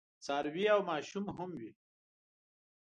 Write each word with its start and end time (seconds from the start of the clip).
څاروي 0.25 0.65
او 0.73 0.79
ماشوم 0.89 1.25
هم 1.37 1.49
وي. 1.59 1.71